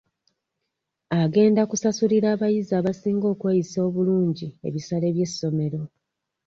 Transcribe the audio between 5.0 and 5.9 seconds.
by'essomero.